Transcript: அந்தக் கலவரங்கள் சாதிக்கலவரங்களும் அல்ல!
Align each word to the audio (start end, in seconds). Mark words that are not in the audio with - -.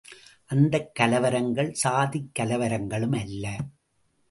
அந்தக் 0.45 0.91
கலவரங்கள் 0.99 1.69
சாதிக்கலவரங்களும் 1.83 3.15
அல்ல! 3.19 3.45